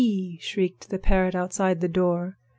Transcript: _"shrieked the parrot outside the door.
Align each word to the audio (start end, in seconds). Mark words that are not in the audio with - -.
_"shrieked 0.41 0.89
the 0.89 0.97
parrot 0.97 1.35
outside 1.35 1.79
the 1.79 1.87
door. 1.87 2.39